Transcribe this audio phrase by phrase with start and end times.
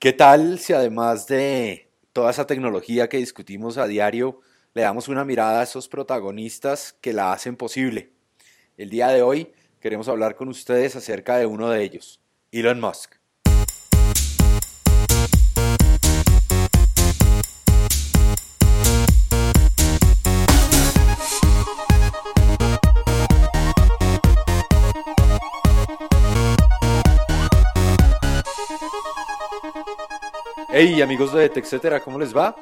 [0.00, 4.40] ¿Qué tal si además de toda esa tecnología que discutimos a diario,
[4.72, 8.10] le damos una mirada a esos protagonistas que la hacen posible?
[8.78, 13.19] El día de hoy queremos hablar con ustedes acerca de uno de ellos, Elon Musk.
[30.82, 32.56] Hey amigos de TechCetera, ¿cómo les va?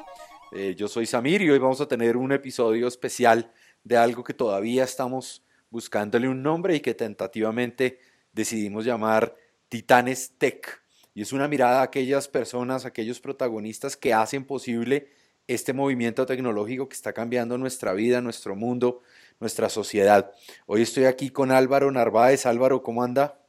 [0.51, 3.49] Eh, yo soy Samir y hoy vamos a tener un episodio especial
[3.85, 7.97] de algo que todavía estamos buscándole un nombre y que tentativamente
[8.33, 9.35] decidimos llamar
[9.69, 10.81] Titanes Tech.
[11.13, 15.07] Y es una mirada a aquellas personas, aquellos protagonistas que hacen posible
[15.47, 18.99] este movimiento tecnológico que está cambiando nuestra vida, nuestro mundo,
[19.39, 20.29] nuestra sociedad.
[20.65, 22.45] Hoy estoy aquí con Álvaro Narváez.
[22.45, 23.39] Álvaro, ¿cómo anda?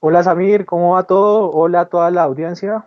[0.00, 1.50] Hola Samir, ¿cómo va todo?
[1.50, 2.86] Hola a toda la audiencia.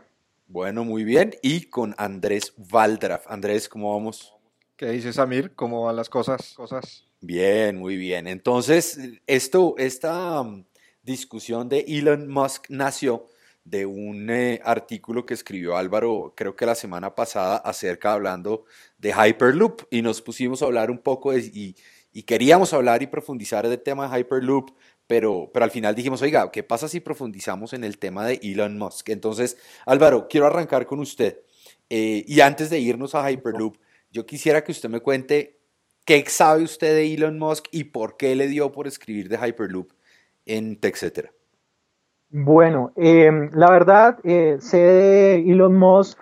[0.51, 1.35] Bueno, muy bien.
[1.43, 3.29] Y con Andrés Valdraf.
[3.29, 4.33] Andrés, ¿cómo vamos?
[4.75, 5.53] ¿Qué dices, Samir?
[5.53, 6.55] ¿Cómo van las cosas?
[6.55, 7.05] cosas?
[7.21, 8.25] Bien, muy bien.
[8.25, 10.65] Entonces, esto, esta um,
[11.03, 13.27] discusión de Elon Musk nació
[13.63, 18.65] de un eh, artículo que escribió Álvaro, creo que la semana pasada, acerca hablando
[18.97, 19.83] de Hyperloop.
[19.91, 21.75] Y nos pusimos a hablar un poco y,
[22.11, 24.71] y queríamos hablar y profundizar del tema de Hyperloop,
[25.09, 28.77] pero, pero al final dijimos, oiga, ¿qué pasa si profundizamos en el tema de Elon
[28.77, 29.09] Musk?
[29.09, 29.57] Entonces,
[29.87, 31.39] Álvaro, quiero arrancar con usted.
[31.89, 33.77] Eh, y antes de irnos a Hyperloop,
[34.11, 35.57] yo quisiera que usted me cuente
[36.05, 39.89] qué sabe usted de Elon Musk y por qué le dio por escribir de Hyperloop
[40.45, 41.31] en TechCetera.
[42.29, 46.19] Bueno, em, la verdad, eh, sé de Elon Musk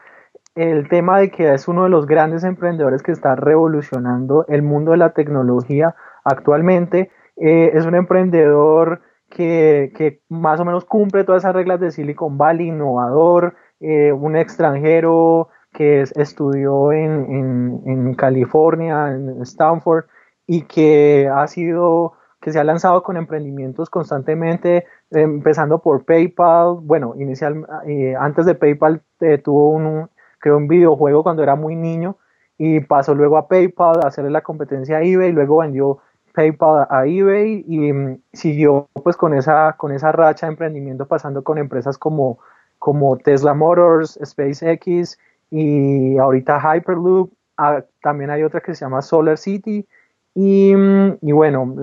[0.56, 4.92] el tema de que es uno de los grandes emprendedores que está revolucionando el mundo
[4.92, 11.54] de la tecnología actualmente eh, es un emprendedor que, más o menos cumple todas esas
[11.54, 20.06] reglas de Silicon Valley, innovador, eh, un extranjero que estudió en, California, en Stanford,
[20.48, 27.14] y que ha sido, que se ha lanzado con emprendimientos constantemente, empezando por PayPal, bueno,
[27.18, 29.04] inicial, eh, antes de PayPal
[29.44, 30.10] tuvo un,
[30.40, 32.18] creó un videojuego cuando era muy niño,
[32.58, 36.00] y pasó luego a PayPal a hacerle la competencia a eBay, y luego vendió
[36.38, 41.44] PayPal a eBay y mm, siguió pues con esa, con esa racha de emprendimiento pasando
[41.44, 42.38] con empresas como,
[42.78, 45.18] como Tesla Motors, SpaceX
[45.50, 47.34] y ahorita Hyperloop.
[47.58, 49.88] Ah, también hay otra que se llama Solar City.
[50.36, 51.74] Y, mm, y bueno,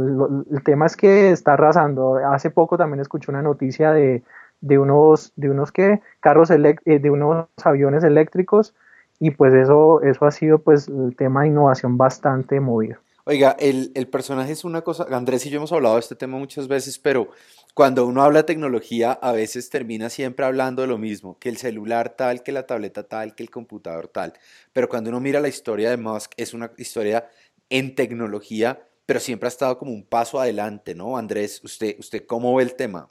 [0.53, 2.19] el tema es que está arrasando.
[2.33, 4.23] Hace poco también escuché una noticia de,
[4.61, 6.01] de unos, de unos ¿qué?
[6.21, 8.73] carros eh, de unos aviones eléctricos
[9.19, 12.99] y pues eso, eso ha sido pues el tema de innovación bastante movido.
[13.27, 16.69] Oiga, el, personaje es una cosa, Andrés y yo hemos hablado de este tema muchas
[16.69, 17.31] veces, pero
[17.73, 21.57] cuando uno habla de tecnología, a veces termina siempre hablando de lo mismo, que el
[21.57, 24.35] celular tal, que la tableta tal, que el computador tal.
[24.75, 27.27] Pero cuando uno mira la historia de Musk, es una historia
[27.71, 31.17] en tecnología, pero siempre ha estado como un paso adelante, ¿no?
[31.17, 33.09] Andrés, ¿usted, usted cómo ve el tema?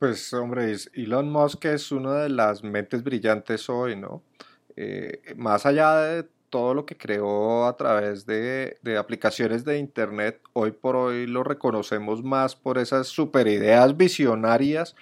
[0.00, 4.24] Pues hombre, Elon Musk es una de las mentes brillantes hoy, ¿no?
[4.74, 10.72] Eh, más allá de todo lo que creó a través de, aplicaciones de Internet, hoy
[10.72, 14.96] por hoy lo reconocemos más por esas super ideas visionarias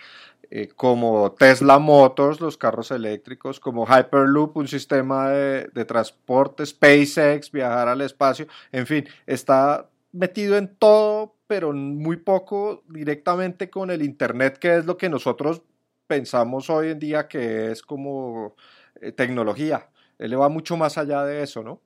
[0.50, 7.50] eh, como Tesla Motors, los carros eléctricos, como Hyperloop, un sistema de, de transporte, SpaceX,
[7.50, 14.03] viajar al espacio, en fin, está metido en todo, pero muy poco directamente con el
[14.03, 15.62] Internet, que es lo que nosotros
[16.06, 18.56] pensamos hoy en día que es como
[19.00, 19.88] eh, tecnología.
[20.18, 21.80] Él va mucho más allá de eso, ¿no?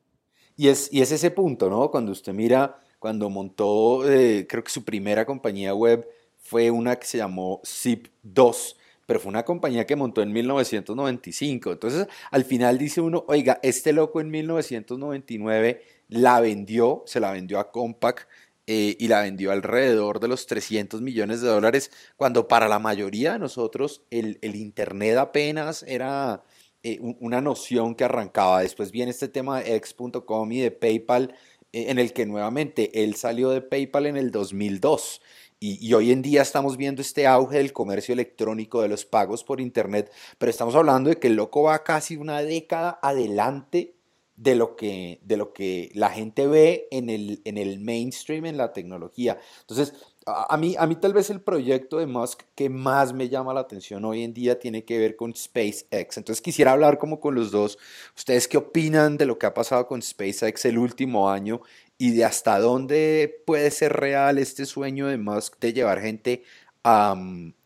[0.56, 1.90] Y es, y es ese punto, ¿no?
[1.90, 7.06] Cuando usted mira, cuando montó, eh, creo que su primera compañía web fue una que
[7.06, 8.76] se llamó Zip2,
[9.06, 11.72] pero fue una compañía que montó en 1995.
[11.72, 17.58] Entonces, al final dice uno, oiga, este loco en 1999 la vendió, se la vendió
[17.58, 18.28] a Compaq
[18.66, 23.32] eh, y la vendió alrededor de los 300 millones de dólares, cuando para la mayoría
[23.32, 26.44] de nosotros el Internet apenas era
[26.82, 28.62] eh, una noción que arrancaba.
[28.62, 31.34] Después viene este tema de X.com y de PayPal,
[31.72, 35.22] eh, en el que nuevamente él salió de PayPal en el 2002.
[35.60, 39.44] Y, y, hoy en día estamos viendo este auge del comercio electrónico, de los pagos
[39.44, 43.94] por Internet, pero estamos hablando de que el loco va casi una década adelante
[44.36, 48.56] de lo que, de lo que la gente ve en el, en el mainstream, en
[48.56, 49.38] la tecnología.
[49.60, 49.94] Entonces,
[50.26, 53.60] a mí, a mí tal vez el proyecto de Musk que más me llama la
[53.60, 56.16] atención hoy en día tiene que ver con SpaceX.
[56.16, 57.78] Entonces quisiera hablar como con los dos.
[58.16, 61.60] ¿Ustedes qué opinan de lo que ha pasado con SpaceX el último año
[61.98, 66.44] y de hasta dónde puede ser real este sueño de Musk de llevar gente
[66.84, 67.16] a,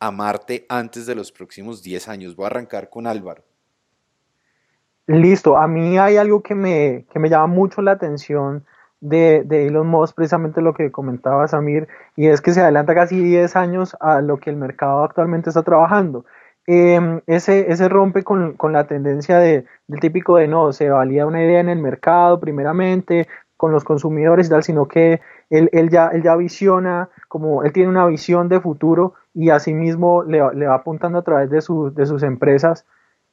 [0.00, 2.36] a Marte antes de los próximos 10 años?
[2.36, 3.44] Voy a arrancar con Álvaro.
[5.06, 8.64] Listo, a mí hay algo que me, que me llama mucho la atención
[9.00, 13.20] de, de, Elon Musk, precisamente lo que comentaba Samir, y es que se adelanta casi
[13.22, 16.24] 10 años a lo que el mercado actualmente está trabajando.
[16.66, 21.26] Eh, ese, ese rompe con, con la tendencia de, del típico de no, se valida
[21.26, 25.20] una idea en el mercado primeramente, con los consumidores y tal, sino que
[25.50, 30.22] él, él, ya, él ya visiona, como él tiene una visión de futuro y asimismo
[30.24, 32.84] le, le va apuntando a través de, de sus empresas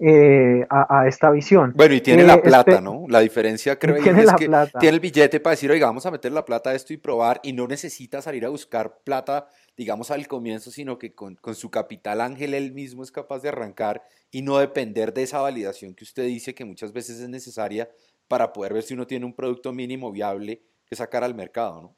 [0.05, 1.71] eh, a, a, esta visión.
[1.77, 3.05] Bueno, y tiene eh, la plata, este, ¿no?
[3.07, 4.77] La diferencia creo que es que plata.
[4.77, 7.39] tiene el billete para decir, oiga, vamos a meter la plata a esto y probar,
[7.41, 9.47] y no necesita salir a buscar plata,
[9.77, 13.47] digamos, al comienzo, sino que con, con su capital ángel él mismo es capaz de
[13.47, 17.89] arrancar y no depender de esa validación que usted dice que muchas veces es necesaria
[18.27, 21.95] para poder ver si uno tiene un producto mínimo viable que sacar al mercado, ¿no?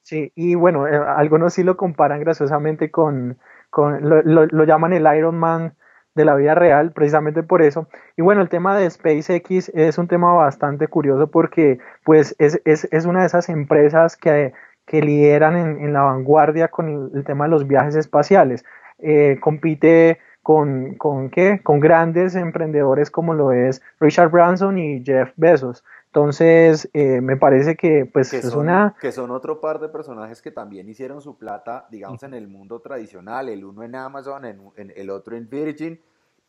[0.00, 3.38] Sí, y bueno, eh, algunos sí lo comparan graciosamente con,
[3.68, 5.76] con lo, lo, lo llaman el Iron Man
[6.14, 7.88] de la vida real, precisamente por eso.
[8.16, 12.88] Y bueno, el tema de SpaceX es un tema bastante curioso porque pues es, es,
[12.90, 14.52] es una de esas empresas que,
[14.86, 18.64] que lideran en, en, la vanguardia con el, tema de los viajes espaciales.
[18.98, 21.60] Eh, compite con, con, ¿qué?
[21.62, 25.84] con grandes emprendedores como lo es Richard Branson y Jeff Bezos.
[26.14, 28.94] Entonces, eh, me parece que pues que es una...
[29.00, 32.80] Que son otro par de personajes que también hicieron su plata, digamos, en el mundo
[32.80, 35.98] tradicional, el uno en Amazon, en, en el otro en Virgin,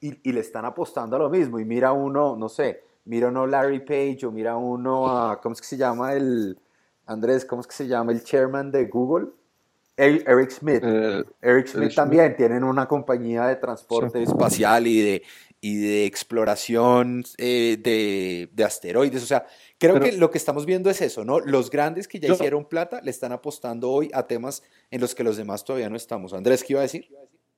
[0.01, 1.59] y, y, le están apostando a lo mismo.
[1.59, 5.61] Y mira uno, no sé, mira uno Larry Page o mira uno a, ¿cómo es
[5.61, 6.59] que se llama el,
[7.05, 9.27] Andrés, ¿cómo es que se llama el chairman de Google?
[9.95, 10.83] Eric Smith.
[10.83, 12.37] Uh, Eric Smith Eric también Smith.
[12.37, 14.23] tienen una compañía de transporte sí.
[14.23, 15.23] espacial y de,
[15.61, 19.23] y de exploración eh, de, de, asteroides.
[19.23, 19.45] O sea,
[19.77, 21.39] creo Pero, que lo que estamos viendo es eso, ¿no?
[21.39, 25.13] Los grandes que ya yo, hicieron plata le están apostando hoy a temas en los
[25.13, 26.33] que los demás todavía no estamos.
[26.33, 27.07] Andrés, ¿qué iba a decir?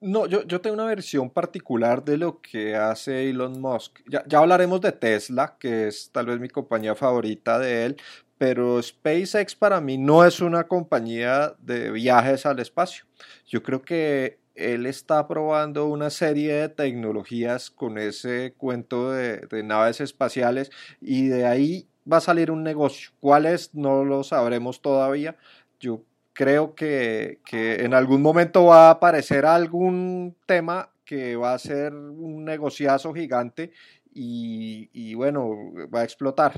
[0.02, 4.02] No, yo, yo tengo una versión particular de lo que hace Elon Musk.
[4.08, 7.98] Ya, ya hablaremos de Tesla, que es tal vez mi compañía favorita de él,
[8.38, 13.06] pero SpaceX para mí no es una compañía de viajes al espacio.
[13.48, 20.02] Yo creo que él está probando una serie de tecnologías con ese cuento de, naves
[20.02, 20.72] espaciales
[21.02, 23.12] y de ahí va a salir un negocio.
[23.20, 23.74] ¿Cuál es?
[23.76, 25.36] No lo sabremos todavía.
[25.80, 26.02] Yo
[26.34, 31.94] creo que, que en algún momento va a aparecer algún tema que va a ser
[31.94, 33.72] un negociazo gigante
[34.14, 36.54] y, y bueno, va a explotar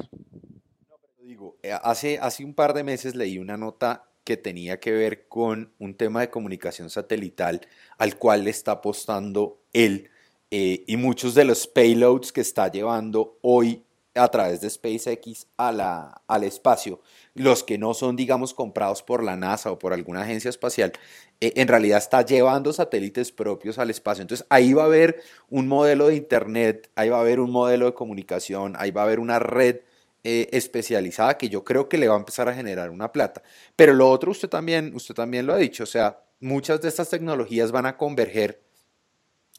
[1.74, 5.96] hace, hace un par de meses leí una nota que tenía que ver con un
[5.96, 7.62] tema de comunicación satelital
[7.98, 10.10] al cual le está apostando él
[10.52, 13.84] eh, y muchos de los payloads que está llevando hoy
[14.16, 17.02] a través de SpaceX a al espacio,
[17.36, 20.94] los que no son, digamos, comprados por la NASA o por alguna agencia espacial,
[21.40, 24.24] eh, en realidad está llevando satélites propios al espacio.
[24.24, 27.86] Entonces ahí va a haber un modelo de Internet, ahí va a haber un modelo
[27.86, 29.82] de comunicación, ahí va a haber una red
[30.24, 33.44] eh, especializada que yo creo que le va a empezar a generar una plata.
[33.76, 37.10] Pero lo otro usted también, usted también lo ha dicho, o sea, muchas de estas
[37.10, 38.62] tecnologías van a converger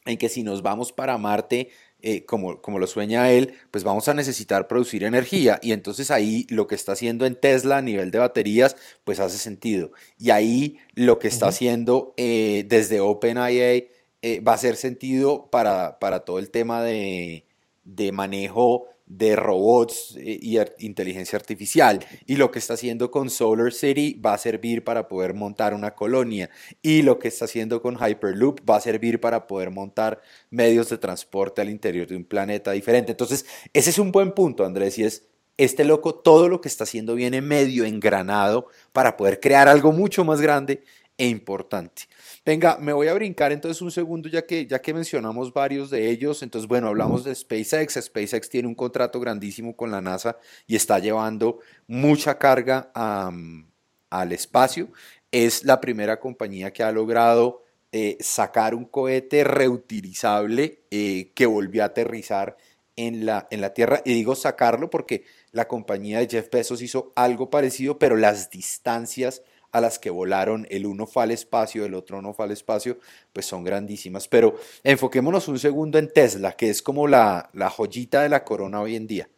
[0.05, 1.69] en que si nos vamos para Marte,
[2.01, 5.59] eh, como, como lo sueña él, pues vamos a necesitar producir energía.
[5.61, 9.37] Y entonces ahí lo que está haciendo en Tesla a nivel de baterías, pues hace
[9.37, 9.91] sentido.
[10.17, 11.51] Y ahí lo que está uh -huh.
[11.51, 13.83] haciendo eh, desde OpenIA
[14.21, 17.45] eh, va a hacer sentido para, para todo el tema de,
[17.83, 21.99] de manejo de robots eh, y inteligencia artificial.
[22.25, 25.95] Y lo que está haciendo con Solar City va a servir para poder montar una
[25.95, 26.49] colonia.
[26.81, 30.99] Y lo que está haciendo con Hyperloop va a servir para poder montar medios de
[30.99, 33.11] transporte al interior de un planeta diferente.
[33.11, 35.25] Entonces, ese es un buen punto, Andrés, y es
[35.57, 40.23] este loco todo lo que está haciendo viene medio engranado para poder crear algo mucho
[40.23, 40.83] más grande
[41.19, 42.03] e importante.
[42.45, 46.09] Venga, me voy a brincar entonces un segundo ya que, ya que mencionamos varios de
[46.09, 46.41] ellos.
[46.41, 47.99] Entonces, bueno, hablamos de SpaceX.
[48.01, 54.87] SpaceX tiene un contrato grandísimo con la NASA y está llevando mucha carga al espacio.
[55.29, 61.83] Es la primera compañía que ha logrado eh, sacar un cohete reutilizable eh, que volvió
[61.83, 62.55] a aterrizar
[62.95, 64.01] en la, en la Tierra.
[64.05, 69.41] Y digo sacarlo porque la compañía de Jeff Bezos hizo algo parecido, pero las distancias
[69.71, 72.99] a las que volaron, el uno fue al espacio, el otro no fue al espacio,
[73.33, 74.27] pues son grandísimas.
[74.27, 78.81] Pero enfoquémonos un segundo en Tesla, que es como la, la joyita de la corona
[78.81, 79.29] hoy en día.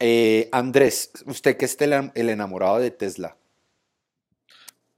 [0.00, 3.36] Eh, Andrés, usted que es el enamorado de Tesla.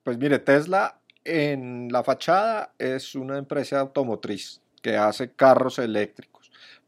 [0.02, 6.39] Pues mire, Tesla en la fachada es una empresa automotriz que hace carros eléctricos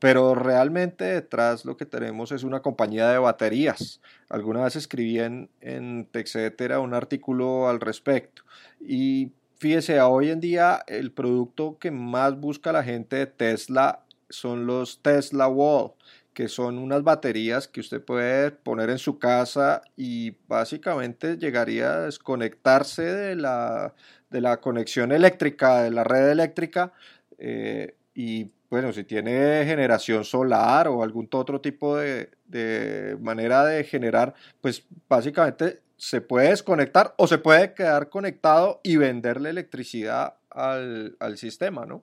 [0.02, 4.00] pero realmente detrás lo que tenemos es una compañía de baterías.
[4.28, 8.42] Alguna vez escribí en, en TechCetera un artículo al respecto
[8.80, 14.66] y fíjese, hoy en día el producto que más busca la gente de Tesla son
[14.66, 15.92] los Tesla Wall,
[16.34, 22.00] que son unas baterías que usted puede poner en su casa y básicamente llegaría a
[22.06, 23.94] desconectarse de la,
[24.30, 26.92] de la conexión eléctrica, de la red eléctrica,
[27.38, 34.32] eh, y bueno, si tiene generación solar o algún otro tipo de, manera de generar,
[34.62, 41.36] pues básicamente se puede desconectar o se puede quedar conectado y venderle electricidad al, al
[41.36, 42.02] sistema, ¿no?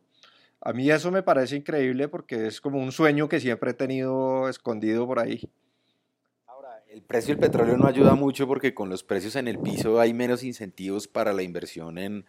[0.62, 4.48] A mí eso me parece increíble porque es como un sueño que siempre he tenido
[4.48, 5.42] escondido por ahí.
[6.46, 10.00] Ahora, el precio del petróleo no ayuda mucho porque con los precios en el piso
[10.00, 12.26] hay menos incentivos para la inversión en,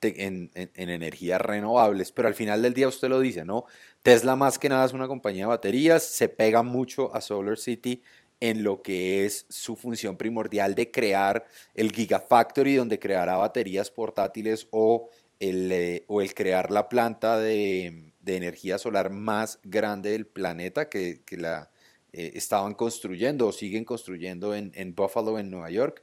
[0.00, 3.66] en, en, en, energías renovables, pero al final del día usted lo dice, ¿no?
[4.02, 8.02] Tesla más que nada es una compañía de baterías, se pega mucho a Solar City
[8.42, 14.66] en lo que es su función primordial de crear el Gigafactory, donde creará baterías portátiles
[14.72, 20.26] o el, eh, o el crear la planta de, de, energía solar más grande del
[20.26, 21.70] planeta que, que la
[22.12, 26.02] eh, estaban construyendo o siguen construyendo en, en Buffalo, en Nueva York,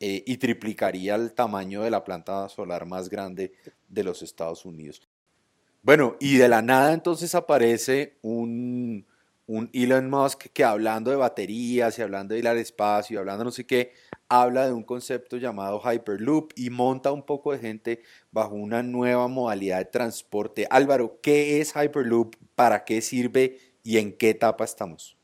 [0.00, 3.52] eh, y triplicaría el tamaño de la planta solar más grande
[3.88, 5.08] de los Estados Unidos.
[5.82, 9.06] Bueno, y de la nada entonces aparece un,
[9.48, 13.44] un Elon Musk que hablando de baterías y hablando de ir al espacio y hablando
[13.44, 13.92] no sé qué,
[14.28, 19.26] habla de un concepto llamado Hyperloop y monta un poco de gente bajo una nueva
[19.26, 20.66] modalidad de transporte.
[20.70, 22.36] Álvaro, ¿qué es Hyperloop?
[22.54, 23.56] ¿Para qué sirve?
[23.82, 25.16] ¿Y en qué etapa estamos?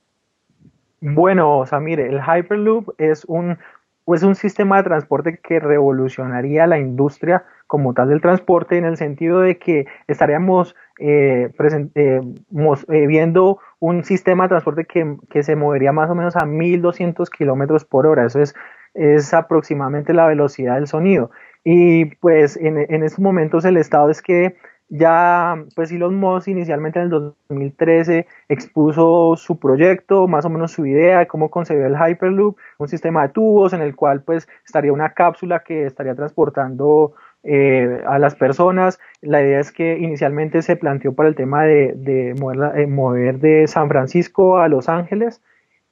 [1.00, 3.58] Bueno, o sea, mire, el Hyperloop es un,
[4.12, 8.96] es un sistema de transporte que revolucionaría la industria como tal del transporte en el
[8.98, 11.50] sentido de que estaríamos eh,
[11.94, 16.44] eh, eh, viendo un sistema de transporte que, que, se movería más o menos a
[16.44, 18.26] 1200 kilómetros por hora.
[18.26, 18.54] Eso es,
[18.92, 21.30] es aproximadamente la velocidad del sonido.
[21.64, 24.56] Y pues en, en estos momentos el estado es que
[24.88, 30.86] ya, pues Elon Musk inicialmente en el 2013 expuso su proyecto, más o menos su
[30.86, 34.92] idea de cómo concebir el Hyperloop, un sistema de tubos en el cual pues estaría
[34.92, 39.00] una cápsula que estaría transportando eh, a las personas.
[39.20, 43.38] La idea es que inicialmente se planteó para el tema de, de mover, eh, mover,
[43.38, 45.42] de San Francisco a Los Ángeles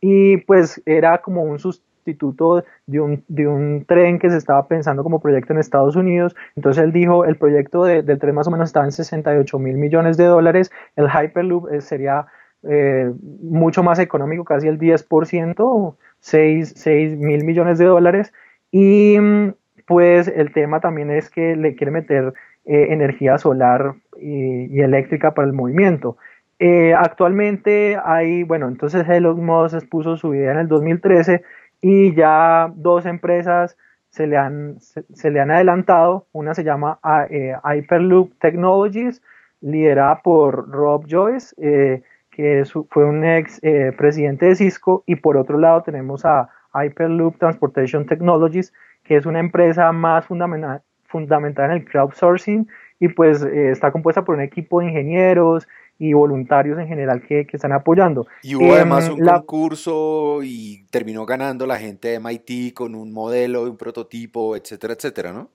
[0.01, 5.03] y pues era como un sustituto de un, de un tren que se estaba pensando
[5.03, 6.35] como proyecto en Estados Unidos.
[6.57, 9.77] Entonces él dijo, el proyecto de, del tren más o menos estaba en 68 mil
[9.77, 12.27] millones de dólares, el Hyperloop eh, sería
[12.65, 13.11] eh,
[13.43, 18.33] mucho más económico, casi el 10%, 6, 6 mil millones de dólares.
[18.71, 19.55] Y mm,
[19.87, 22.33] pues el tema también es que le quiere meter
[22.65, 26.17] eh, energía solar y, eléctrica para el movimiento.
[26.61, 31.43] Eh, actualmente hay, bueno, entonces Elon Musk puso su idea en el 2013
[31.83, 33.77] y ya dos empresas
[34.09, 36.27] se le han, se, le han adelantado.
[36.33, 36.99] Una se llama
[37.29, 39.21] eh, Hyperloop Technologies,
[39.61, 45.37] liderada por Rob Joyce, eh, que fue un ex eh, presidente de Cisco, y por
[45.37, 48.73] otro lado tenemos a Hyperloop Transportation Technologies,
[49.03, 52.69] que es una empresa más fundamental, fundamental en el crowdsourcing
[53.01, 55.67] y pues está compuesta por un equipo de ingenieros
[56.03, 58.27] y voluntarios en general que, que están apoyando.
[58.43, 59.35] Y hubo eh, además un la...
[59.39, 65.33] concurso y terminó ganando la gente de MIT con un modelo, un prototipo, etcétera, etcétera,
[65.33, 65.49] ¿no?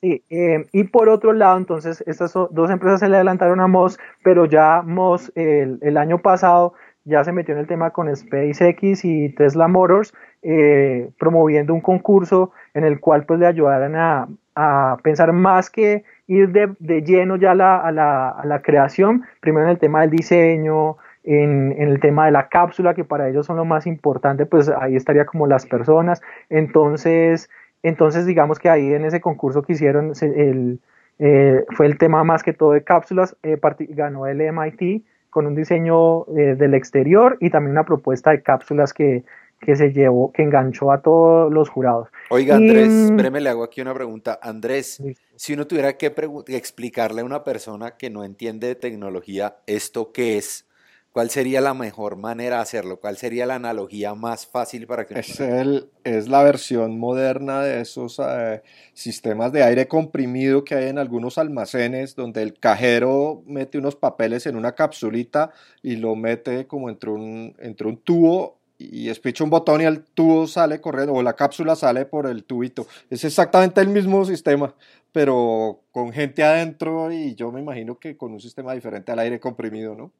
[0.00, 3.98] Sí, eh, y por otro lado, entonces, estas dos empresas se le adelantaron a Moss,
[4.22, 9.04] pero ya Moss el, el año pasado ya se metió en el tema con SpaceX
[9.04, 14.96] y Tesla Motors, eh, promoviendo un concurso en el cual pues le ayudaran a, a
[15.02, 19.66] pensar más que ir de, de lleno ya la, a, la, a, la, creación, primero
[19.66, 23.46] en el tema del diseño, en, en, el tema de la cápsula, que para ellos
[23.46, 26.22] son lo más importante, pues ahí estaría como las personas.
[26.50, 27.50] Entonces,
[27.82, 30.80] entonces digamos que ahí en ese concurso que hicieron, el,
[31.18, 33.58] eh, fue el tema más que todo de cápsulas, eh,
[33.90, 38.92] ganó el MIT con un diseño eh, del exterior y también una propuesta de cápsulas
[38.92, 39.24] que,
[39.60, 42.08] que se llevó, que enganchó a todos los jurados.
[42.30, 44.38] Oiga, Andrés, y, espéreme, le hago aquí una pregunta.
[44.42, 45.16] Andrés, sí.
[45.36, 46.14] si uno tuviera que
[46.48, 50.66] explicarle a una persona que no entiende de tecnología esto qué es,
[51.12, 52.98] ¿cuál sería la mejor manera de hacerlo?
[52.98, 55.18] ¿Cuál sería la analogía más fácil para que...
[55.18, 60.88] Es, el, es la versión moderna de esos eh, sistemas de aire comprimido que hay
[60.88, 66.66] en algunos almacenes, donde el cajero mete unos papeles en una capsulita y lo mete
[66.66, 68.58] como entre un, entre un tubo
[68.92, 72.44] y espicha un botón y el tubo sale corriendo, o la cápsula sale por el
[72.44, 72.86] tubito.
[73.10, 74.74] Es exactamente el mismo sistema,
[75.12, 79.40] pero con gente adentro y yo me imagino que con un sistema diferente al aire
[79.40, 80.10] comprimido, ¿no?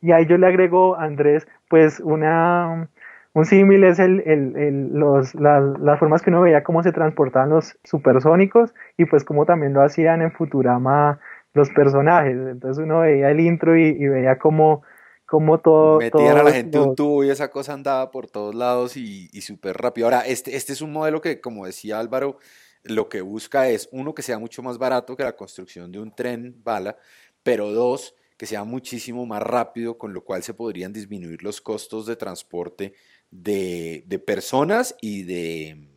[0.00, 2.88] Y ahí yo le agrego, Andrés, pues una,
[3.34, 7.76] un símil es el, el, los, las, formas que uno veía cómo se transportaban los
[7.84, 11.18] supersónicos y pues cómo también lo hacían en Futurama
[11.54, 12.36] los personajes.
[12.36, 14.82] Entonces uno veía el intro y, veía cómo,
[15.28, 15.98] cómo todo...
[15.98, 19.42] Metían a la gente un tubo y esa cosa andaba por todos lados y, y
[19.42, 20.06] súper rápido.
[20.06, 22.38] Ahora, este, este es un modelo que, como decía Álvaro,
[22.82, 26.14] lo que busca es, uno, que sea mucho más barato que la construcción de un
[26.14, 26.96] tren bala,
[27.42, 32.06] pero dos, que sea muchísimo más rápido, con lo cual se podrían disminuir los costos
[32.06, 32.94] de transporte
[33.30, 35.88] de, personas y de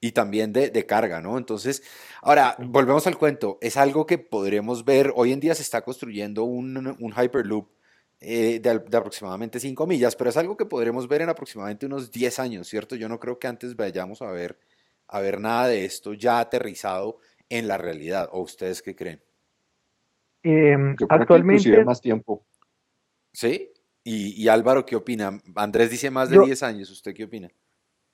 [0.00, 1.36] y también de, carga, ¿no?
[1.36, 1.82] Entonces,
[2.22, 6.44] ahora, volvemos al cuento, es algo que podremos ver, hoy en día se está construyendo
[6.44, 7.79] un, un Hyperloop
[8.20, 12.10] eh, de, de, aproximadamente 5 millas, pero es algo que podremos ver en aproximadamente unos
[12.10, 12.96] 10 años, ¿cierto?
[12.96, 14.58] Yo no creo que antes vayamos a ver,
[15.08, 19.22] a ver nada de esto ya aterrizado en la realidad, ¿o ustedes qué creen?
[20.42, 21.84] Em, actualmente...
[21.84, 22.46] más tiempo.
[23.32, 23.72] ¿Sí?
[24.02, 25.40] Y, Álvaro, ¿qué opina?
[25.54, 27.50] Andrés dice más de 10 años, ¿usted qué opina?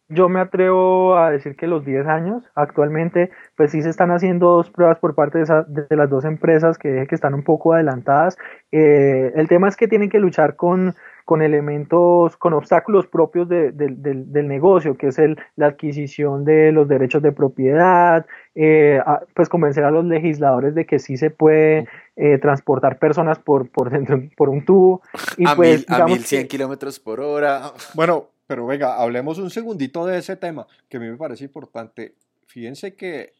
[0.09, 4.51] Yo me atrevo a decir que los 10 años, actualmente, pues sí se están haciendo
[4.51, 8.39] dos pruebas por parte de, las dos empresas que, que, están un poco adelantadas.
[8.71, 10.95] Eh, el tema es que tienen que luchar con,
[11.25, 17.21] con elementos, con obstáculos propios del negocio, que es el, la adquisición de los derechos
[17.21, 19.01] de propiedad, eh,
[19.35, 23.91] pues convencer a los legisladores de que sí se puede eh, transportar personas por, por,
[23.91, 25.03] dentro, por un tubo.
[25.37, 27.73] Y a, pues, mil, a 1100 kilómetros por hora.
[27.95, 32.15] Bueno, pero venga, hablemos un segundito de ese tema, que a mí me parece importante.
[32.47, 33.35] Fíjense que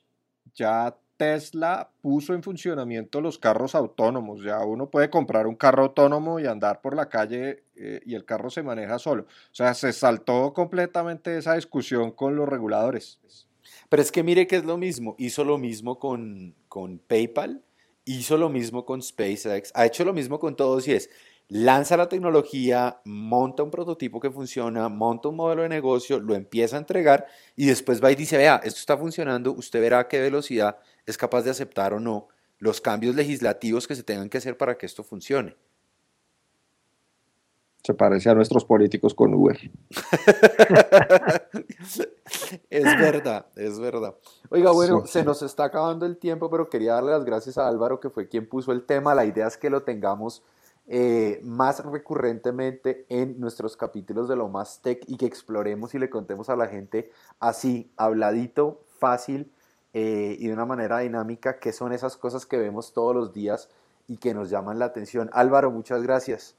[0.55, 4.43] ya Tesla puso en funcionamiento los carros autónomos.
[4.43, 8.25] Ya uno puede comprar un carro autónomo y andar por la calle eh, y el
[8.25, 9.23] carro se maneja solo.
[9.23, 13.21] O sea, se saltó completamente esa discusión con los reguladores.
[13.89, 15.15] Pero es que mire que es lo mismo.
[15.19, 17.63] Hizo lo mismo con, con PayPal,
[18.05, 21.11] hizo lo mismo con SpaceX, ha hecho lo mismo con todos y es
[21.49, 26.77] lanza la tecnología, monta un prototipo que funciona, monta un modelo de negocio, lo empieza
[26.77, 30.21] a entregar y después va y dice, vea, esto está funcionando, usted verá a qué
[30.21, 34.57] velocidad es capaz de aceptar o no los cambios legislativos que se tengan que hacer
[34.57, 35.57] para que esto funcione.
[37.85, 39.57] Se parece a nuestros políticos con Uber.
[42.71, 44.17] es verdad, es verdad.
[44.51, 48.01] Oiga, bueno, se nos está acabando el tiempo, pero quería darle las gracias a Álvaro,
[48.01, 49.15] que fue quien puso el tema.
[49.15, 50.43] La idea es que lo tengamos
[50.89, 56.09] eh, más recurrentemente en nuestros capítulos de lo más tech y que exploremos y le
[56.09, 59.51] contemos a la gente así, habladito, fácil
[59.95, 63.69] eh, y de una manera dinámica, qué son esas cosas que vemos todos los días
[64.07, 65.29] y que nos llaman la atención.
[65.33, 66.57] Álvaro, muchas gracias.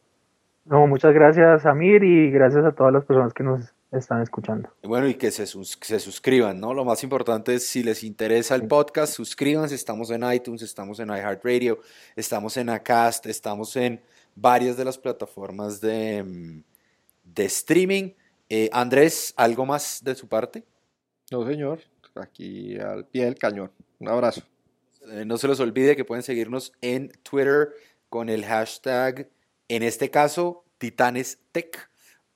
[0.65, 4.69] No, muchas gracias, Amir, y gracias a todas las personas que nos están escuchando.
[4.83, 6.73] Bueno, y que se, se suscriban, ¿no?
[6.73, 9.75] Lo más importante es si les interesa el podcast, suscríbanse.
[9.75, 11.79] Estamos en iTunes, estamos en iHeartRadio,
[12.15, 14.01] estamos en Acast, estamos en
[14.35, 16.63] varias de las plataformas de, mm,
[17.23, 18.11] de streaming.
[18.49, 20.63] Eh, Andrés, ¿algo más de su parte?
[21.31, 21.79] No, señor.
[22.15, 23.71] Aquí al pie del cañón.
[23.99, 24.41] Un abrazo.
[25.11, 27.69] Eh, no se les olvide que pueden seguirnos en Twitter
[28.09, 29.29] con el hashtag,
[29.67, 31.89] en este caso, Titanes Tech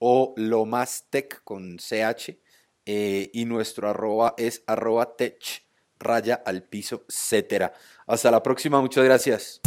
[0.04, 2.38] o lo más tech con CH.
[2.86, 5.64] Eh, y nuestro arroba es arroba tech
[6.00, 7.74] raya al piso, etcétera.
[8.08, 9.62] Hasta la próxima, muchas gracias.